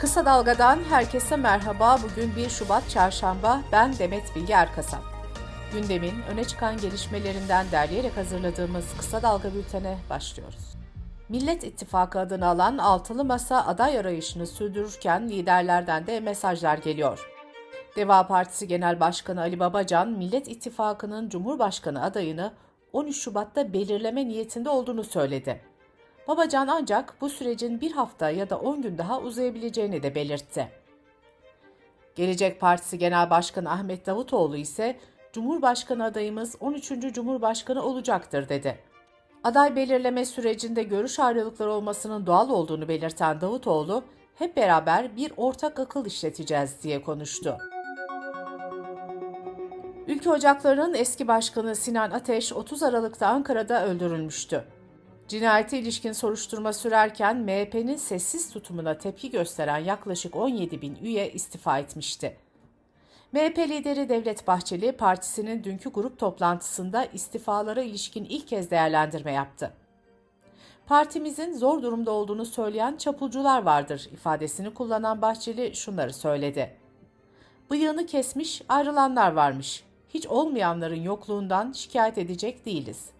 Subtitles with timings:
[0.00, 1.98] Kısa Dalga'dan herkese merhaba.
[2.02, 3.60] Bugün 1 Şubat Çarşamba.
[3.72, 5.02] Ben Demet Bilge Erkasap.
[5.72, 10.74] Gündemin öne çıkan gelişmelerinden derleyerek hazırladığımız Kısa Dalga bültene başlıyoruz.
[11.28, 17.30] Millet İttifakı adını alan Altılı Masa aday arayışını sürdürürken liderlerden de mesajlar geliyor.
[17.96, 22.52] Deva Partisi Genel Başkanı Ali Babacan, Millet İttifakı'nın Cumhurbaşkanı adayını
[22.92, 25.69] 13 Şubat'ta belirleme niyetinde olduğunu söyledi.
[26.30, 30.68] Babacan ancak bu sürecin bir hafta ya da 10 gün daha uzayabileceğini de belirtti.
[32.14, 34.96] Gelecek Partisi Genel Başkanı Ahmet Davutoğlu ise
[35.32, 36.88] Cumhurbaşkanı adayımız 13.
[37.12, 38.78] Cumhurbaşkanı olacaktır dedi.
[39.44, 44.04] Aday belirleme sürecinde görüş ayrılıkları olmasının doğal olduğunu belirten Davutoğlu,
[44.34, 47.58] hep beraber bir ortak akıl işleteceğiz diye konuştu.
[50.06, 54.64] Ülke Ocakları'nın eski başkanı Sinan Ateş 30 Aralık'ta Ankara'da öldürülmüştü.
[55.30, 62.36] Cinayete ilişkin soruşturma sürerken MHP'nin sessiz tutumuna tepki gösteren yaklaşık 17 bin üye istifa etmişti.
[63.32, 69.72] MHP lideri Devlet Bahçeli partisinin dünkü grup toplantısında istifalara ilişkin ilk kez değerlendirme yaptı.
[70.86, 76.76] Partimizin zor durumda olduğunu söyleyen çapulcular vardır ifadesini kullanan Bahçeli şunları söyledi.
[77.70, 79.84] Bıyığını kesmiş ayrılanlar varmış.
[80.08, 83.19] Hiç olmayanların yokluğundan şikayet edecek değiliz.''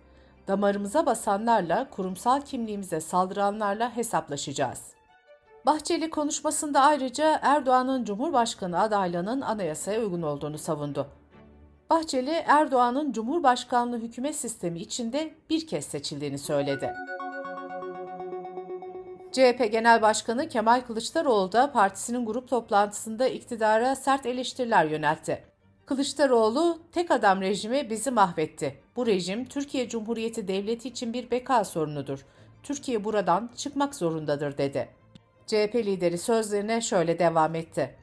[0.50, 4.80] Damarımıza basanlarla, kurumsal kimliğimize saldıranlarla hesaplaşacağız.
[5.66, 11.06] Bahçeli konuşmasında ayrıca Erdoğan'ın Cumhurbaşkanı adaylığının anayasaya uygun olduğunu savundu.
[11.90, 16.94] Bahçeli, Erdoğan'ın Cumhurbaşkanlığı hükümet sistemi içinde bir kez seçildiğini söyledi.
[19.32, 25.49] CHP Genel Başkanı Kemal Kılıçdaroğlu da partisinin grup toplantısında iktidara sert eleştiriler yöneltti.
[25.90, 28.80] Kılıçdaroğlu, tek adam rejimi bizi mahvetti.
[28.96, 32.26] Bu rejim Türkiye Cumhuriyeti Devleti için bir beka sorunudur.
[32.62, 34.88] Türkiye buradan çıkmak zorundadır dedi.
[35.46, 37.96] CHP lideri sözlerine şöyle devam etti.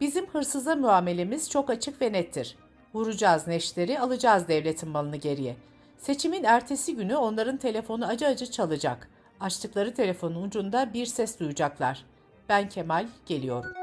[0.00, 2.56] Bizim hırsıza muamelemiz çok açık ve nettir.
[2.94, 5.56] Vuracağız neşteri, alacağız devletin malını geriye.
[5.98, 9.10] Seçimin ertesi günü onların telefonu acı acı çalacak.
[9.40, 12.04] Açtıkları telefonun ucunda bir ses duyacaklar.
[12.48, 13.79] Ben Kemal, geliyorum.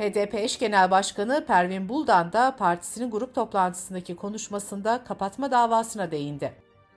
[0.00, 6.52] HDP eş genel başkanı Pervin Buldan da partisinin grup toplantısındaki konuşmasında kapatma davasına değindi.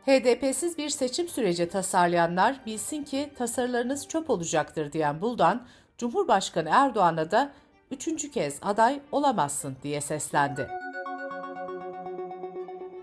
[0.05, 7.51] HDP'siz bir seçim süreci tasarlayanlar bilsin ki tasarılarınız çöp olacaktır diyen Buldan, Cumhurbaşkanı Erdoğan'a da
[7.91, 10.67] üçüncü kez aday olamazsın diye seslendi.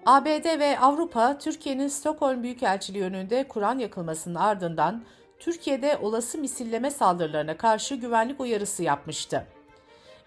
[0.07, 5.03] ABD ve Avrupa, Türkiye'nin Stockholm Büyükelçiliği önünde Kur'an yakılmasının ardından
[5.39, 9.47] Türkiye'de olası misilleme saldırılarına karşı güvenlik uyarısı yapmıştı.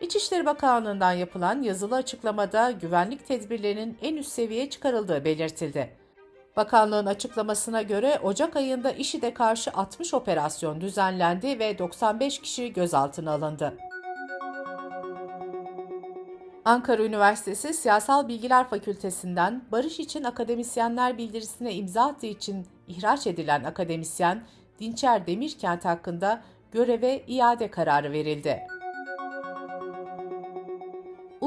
[0.04, 5.90] İçişleri Bakanlığı'ndan yapılan yazılı açıklamada güvenlik tedbirlerinin en üst seviyeye çıkarıldığı belirtildi.
[6.58, 13.74] Bakanlığın açıklamasına göre Ocak ayında IŞİD'e karşı 60 operasyon düzenlendi ve 95 kişi gözaltına alındı.
[16.66, 24.44] Ankara Üniversitesi Siyasal Bilgiler Fakültesinden Barış için Akademisyenler bildirisine imza attığı için ihraç edilen akademisyen
[24.80, 26.42] Dinçer Demirkent hakkında
[26.72, 28.73] göreve iade kararı verildi.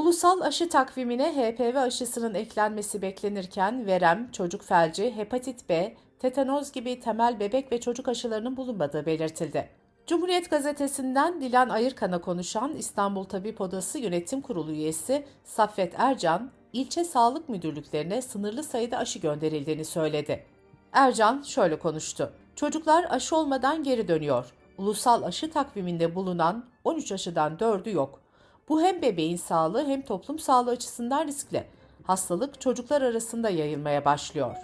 [0.07, 7.39] Ulusal aşı takvimine HPV aşısının eklenmesi beklenirken verem, çocuk felci, hepatit B, tetanoz gibi temel
[7.39, 9.69] bebek ve çocuk aşılarının bulunmadığı belirtildi.
[10.07, 17.49] Cumhuriyet Gazetesi'nden Dilan Ayırkan'a konuşan İstanbul Tabip Odası Yönetim Kurulu üyesi Saffet Ercan, ilçe sağlık
[17.49, 20.45] müdürlüklerine sınırlı sayıda aşı gönderildiğini söyledi.
[20.93, 22.33] Ercan şöyle konuştu.
[22.55, 24.53] Çocuklar aşı olmadan geri dönüyor.
[24.77, 28.26] Ulusal aşı takviminde bulunan 13 aşıdan 4'ü yok.
[28.69, 31.63] Bu hem bebeğin sağlığı hem toplum sağlığı açısından riskli.
[32.03, 34.55] Hastalık çocuklar arasında yayılmaya başlıyor.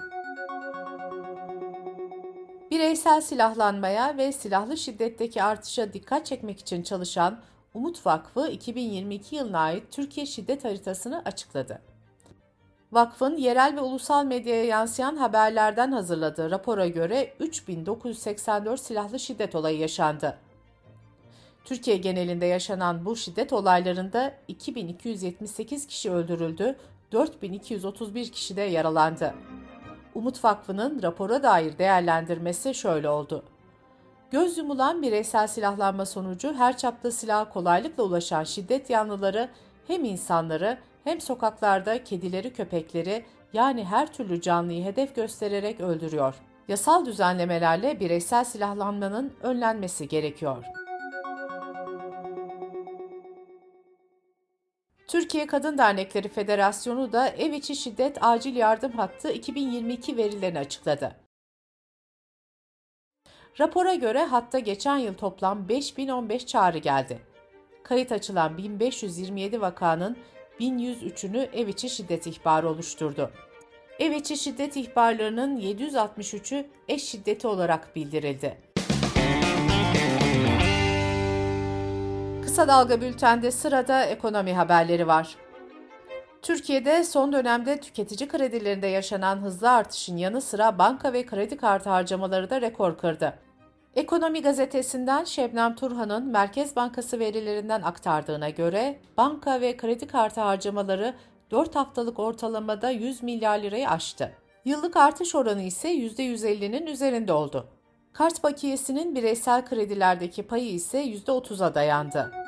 [2.72, 7.40] Bireysel silahlanmaya ve silahlı şiddetteki artışa dikkat çekmek için çalışan
[7.74, 11.82] Umut Vakfı 2022 yılına ait Türkiye şiddet haritasını açıkladı.
[12.92, 20.38] Vakfın yerel ve ulusal medyaya yansıyan haberlerden hazırladığı rapora göre 3984 silahlı şiddet olayı yaşandı.
[21.64, 26.76] Türkiye genelinde yaşanan bu şiddet olaylarında 2278 kişi öldürüldü,
[27.12, 29.34] 4231 kişi de yaralandı.
[30.16, 33.44] Umut Vakfı'nın rapora dair değerlendirmesi şöyle oldu.
[34.32, 39.50] Göz yumulan bireysel silahlanma sonucu her çapta silaha kolaylıkla ulaşan şiddet yanlıları
[39.88, 46.36] hem insanları hem sokaklarda kedileri köpekleri yani her türlü canlıyı hedef göstererek öldürüyor.
[46.68, 50.83] Yasal düzenlemelerle bireysel silahlanmanın önlenmesi gerekiyor.''
[55.14, 61.16] Türkiye Kadın Dernekleri Federasyonu da ev içi şiddet acil yardım hattı 2022 verilerini açıkladı.
[63.60, 67.20] Rapora göre hatta geçen yıl toplam 5015 çağrı geldi.
[67.84, 70.18] Kayıt açılan 1527 vakanın
[70.60, 73.32] 1103'ünü ev içi şiddet ihbarı oluşturdu.
[74.00, 78.73] Ev içi şiddet ihbarlarının 763'ü eş şiddeti olarak bildirildi.
[82.54, 85.36] Kısa Dalga Bülten'de sırada ekonomi haberleri var.
[86.42, 92.50] Türkiye'de son dönemde tüketici kredilerinde yaşanan hızlı artışın yanı sıra banka ve kredi kartı harcamaları
[92.50, 93.34] da rekor kırdı.
[93.96, 101.14] Ekonomi gazetesinden Şebnem Turhan'ın Merkez Bankası verilerinden aktardığına göre banka ve kredi kartı harcamaları
[101.52, 104.32] 4 haftalık ortalamada 100 milyar lirayı aştı.
[104.66, 107.68] Yıllık artış oranı ise %150'nin üzerinde oldu.
[108.14, 112.43] Kart bakiyesinin bireysel kredilerdeki payı ise %30'a dayandı.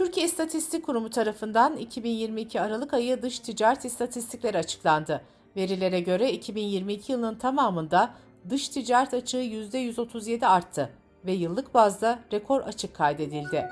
[0.00, 5.24] Türkiye İstatistik Kurumu tarafından 2022 Aralık ayı dış ticaret istatistikleri açıklandı.
[5.56, 8.14] Verilere göre 2022 yılının tamamında
[8.50, 10.90] dış ticaret açığı %137 arttı
[11.26, 13.68] ve yıllık bazda rekor açık kaydedildi.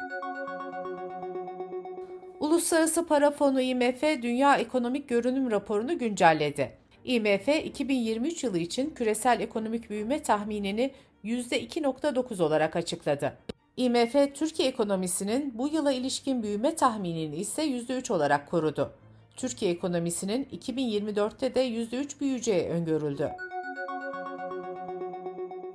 [2.41, 6.73] Uluslararası Para Fonu IMF Dünya Ekonomik Görünüm raporunu güncelledi.
[7.05, 10.93] IMF 2023 yılı için küresel ekonomik büyüme tahminini
[11.25, 13.39] %2.9 olarak açıkladı.
[13.79, 18.93] IMF, Türkiye ekonomisinin bu yıla ilişkin büyüme tahminini ise %3 olarak korudu.
[19.37, 23.31] Türkiye ekonomisinin 2024'te de %3 büyüyeceği öngörüldü.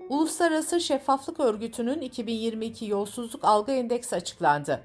[0.10, 4.84] Uluslararası Şeffaflık Örgütü'nün 2022 yolsuzluk algı endeksi açıklandı.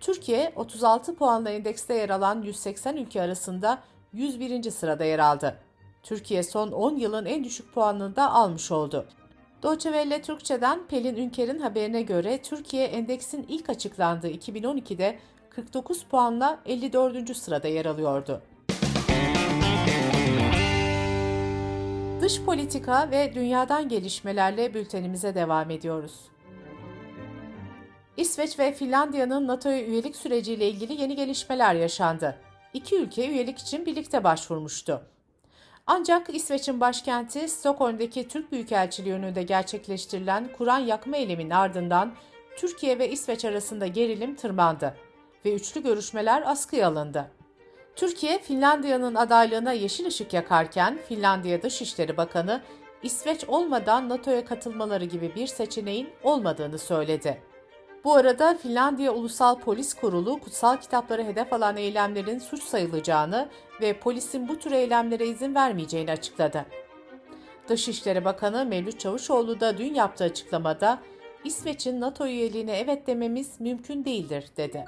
[0.00, 3.82] Türkiye 36 puanla endekste yer alan 180 ülke arasında
[4.12, 4.70] 101.
[4.70, 5.58] sırada yer aldı.
[6.02, 9.06] Türkiye son 10 yılın en düşük puanını da almış oldu.
[9.62, 15.18] Deutsche Welle Türkçe'den Pelin Ünker'in haberine göre Türkiye endeksin ilk açıklandığı 2012'de
[15.50, 17.36] 49 puanla 54.
[17.36, 18.42] sırada yer alıyordu.
[22.20, 26.20] Dış politika ve dünyadan gelişmelerle bültenimize devam ediyoruz.
[28.16, 32.38] İsveç ve Finlandiya'nın NATO'ya üyelik süreciyle ilgili yeni gelişmeler yaşandı.
[32.74, 35.02] İki ülke üyelik için birlikte başvurmuştu.
[35.86, 42.14] Ancak İsveç'in başkenti Stockholm'daki Türk Büyükelçiliği önünde gerçekleştirilen Kur'an yakma eyleminin ardından
[42.56, 44.96] Türkiye ve İsveç arasında gerilim tırmandı
[45.44, 47.30] ve üçlü görüşmeler askıya alındı.
[47.96, 52.62] Türkiye, Finlandiya'nın adaylığına yeşil ışık yakarken Finlandiya Dışişleri Bakanı,
[53.02, 57.42] İsveç olmadan NATO'ya katılmaları gibi bir seçeneğin olmadığını söyledi.
[58.06, 63.48] Bu arada Finlandiya Ulusal Polis Kurulu kutsal kitapları hedef alan eylemlerin suç sayılacağını
[63.80, 66.66] ve polisin bu tür eylemlere izin vermeyeceğini açıkladı.
[67.68, 70.98] Dışişleri Bakanı Mevlüt Çavuşoğlu da dün yaptığı açıklamada
[71.44, 74.84] İsveç'in NATO üyeliğine evet dememiz mümkün değildir dedi.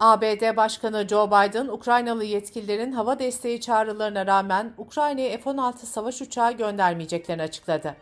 [0.00, 7.42] ABD Başkanı Joe Biden, Ukraynalı yetkililerin hava desteği çağrılarına rağmen Ukrayna'ya F-16 savaş uçağı göndermeyeceklerini
[7.42, 7.96] açıkladı.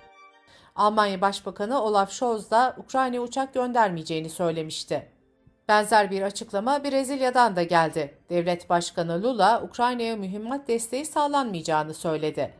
[0.76, 5.08] Almanya Başbakanı Olaf Scholz da Ukrayna'ya uçak göndermeyeceğini söylemişti.
[5.68, 8.18] Benzer bir açıklama Brezilya'dan da geldi.
[8.30, 12.54] Devlet Başkanı Lula, Ukrayna'ya mühimmat desteği sağlanmayacağını söyledi.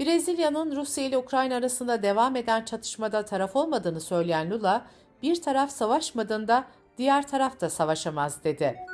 [0.00, 4.86] Brezilya'nın Rusya ile Ukrayna arasında devam eden çatışmada taraf olmadığını söyleyen Lula,
[5.22, 6.64] bir taraf savaşmadığında
[6.98, 8.89] diğer taraf da savaşamaz dedi.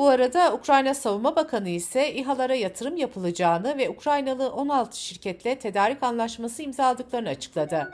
[0.00, 6.62] Bu arada Ukrayna Savunma Bakanı ise İHA'lara yatırım yapılacağını ve Ukraynalı 16 şirketle tedarik anlaşması
[6.62, 7.90] imzaladıklarını açıkladı.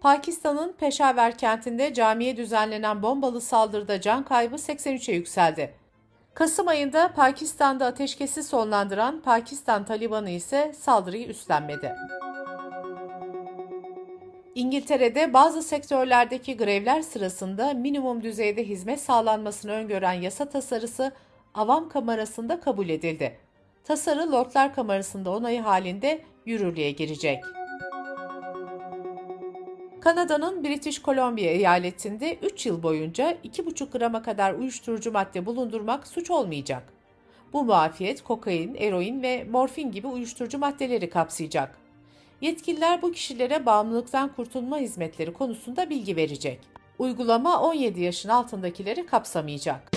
[0.00, 5.74] Pakistan'ın Peşaver kentinde camiye düzenlenen bombalı saldırıda can kaybı 83'e yükseldi.
[6.34, 11.96] Kasım ayında Pakistan'da ateşkesi sonlandıran Pakistan Talibanı ise saldırıyı üstlenmedi.
[14.56, 21.12] İngiltere'de bazı sektörlerdeki grevler sırasında minimum düzeyde hizmet sağlanmasını öngören yasa tasarısı
[21.54, 23.38] Avam Kamerası'nda kabul edildi.
[23.84, 27.44] Tasarı Lordlar Kamerası'nda onayı halinde yürürlüğe girecek.
[30.00, 36.92] Kanada'nın British Columbia eyaletinde 3 yıl boyunca 2,5 grama kadar uyuşturucu madde bulundurmak suç olmayacak.
[37.52, 41.85] Bu muafiyet kokain, eroin ve morfin gibi uyuşturucu maddeleri kapsayacak.
[42.40, 46.60] Yetkililer bu kişilere bağımlılıktan kurtulma hizmetleri konusunda bilgi verecek.
[46.98, 49.90] Uygulama 17 yaşın altındakileri kapsamayacak.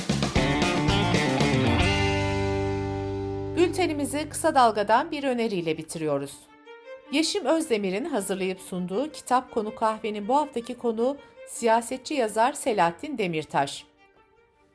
[3.58, 6.34] Bültenimizi kısa dalgadan bir öneriyle bitiriyoruz.
[7.12, 11.18] Yeşim Özdemir'in hazırlayıp sunduğu Kitap Konu Kahve'nin bu haftaki konu
[11.48, 13.86] siyasetçi yazar Selahattin Demirtaş.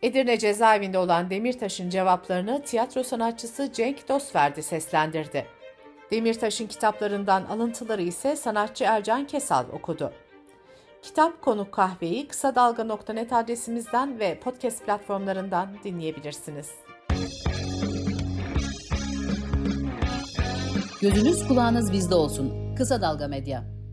[0.03, 5.47] Edirne cezaevinde olan Demirtaş'ın cevaplarını tiyatro sanatçısı Cenk Dostverdi seslendirdi.
[6.11, 10.13] Demirtaş'ın kitaplarından alıntıları ise sanatçı Ercan Kesal okudu.
[11.03, 16.71] Kitap konuk kahveyi kısa dalga.net adresimizden ve podcast platformlarından dinleyebilirsiniz.
[21.01, 22.75] Gözünüz kulağınız bizde olsun.
[22.77, 23.84] Kısa Dalga Medya.